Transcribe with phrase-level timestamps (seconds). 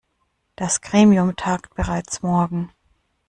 [0.55, 2.71] Das Gremium tagt bereits morgen.